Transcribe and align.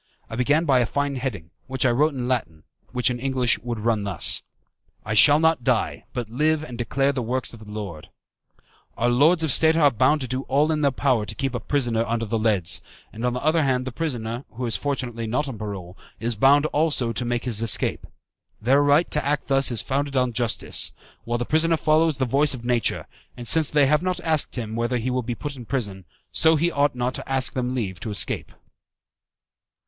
I 0.31 0.35
began 0.35 0.65
by 0.65 0.79
a 0.79 0.87
fine 0.87 1.17
heading, 1.17 1.51
which 1.67 1.85
I 1.85 1.91
wrote 1.91 2.15
in 2.15 2.27
Latin, 2.27 2.63
and 2.63 2.63
which 2.91 3.11
in 3.11 3.19
English 3.19 3.59
would 3.59 3.77
run 3.77 4.01
thus: 4.03 4.41
"'I 5.05 5.13
shall 5.13 5.39
not 5.39 5.63
die, 5.63 6.05
but 6.11 6.27
live 6.27 6.63
and 6.63 6.75
declare 6.75 7.11
the 7.11 7.21
works 7.21 7.53
of 7.53 7.59
the 7.63 7.71
Lord.'" 7.71 8.09
"Our 8.97 9.09
lords 9.09 9.43
of 9.43 9.51
state 9.51 9.75
are 9.75 9.91
bound 9.91 10.21
to 10.21 10.27
do 10.27 10.41
all 10.49 10.71
in 10.71 10.81
their 10.81 10.89
power 10.89 11.27
to 11.27 11.35
keep 11.35 11.53
a 11.53 11.59
prisoner 11.59 12.03
under 12.03 12.25
the 12.25 12.39
Leads, 12.39 12.81
and 13.13 13.23
on 13.23 13.33
the 13.33 13.43
other 13.43 13.61
hand 13.61 13.85
the 13.85 13.91
prisoner, 13.91 14.43
who 14.53 14.65
is 14.65 14.75
fortunately 14.75 15.27
not 15.27 15.47
on 15.47 15.59
parole, 15.59 15.95
is 16.19 16.33
bound 16.33 16.65
also 16.73 17.13
to 17.13 17.23
make 17.23 17.43
his 17.45 17.61
escape. 17.61 18.07
Their 18.59 18.81
right 18.81 19.05
to 19.11 19.23
act 19.23 19.49
thus 19.49 19.69
is 19.69 19.83
founded 19.83 20.15
on 20.15 20.33
justice, 20.33 20.93
while 21.25 21.37
the 21.37 21.45
prisoner 21.45 21.77
follows 21.77 22.17
the 22.17 22.25
voice 22.25 22.55
of 22.55 22.65
nature; 22.65 23.05
and 23.37 23.47
since 23.47 23.69
they 23.69 23.85
have 23.85 24.01
not 24.01 24.19
asked 24.21 24.57
him 24.57 24.75
whether 24.75 24.97
he 24.97 25.11
will 25.11 25.21
be 25.21 25.35
put 25.35 25.55
in 25.55 25.65
prison, 25.67 26.05
so 26.31 26.55
he 26.55 26.71
ought 26.71 26.95
not 26.95 27.13
to 27.13 27.31
ask 27.31 27.53
them 27.53 27.75
leave 27.75 27.99
to 27.99 28.09
escape. 28.09 28.51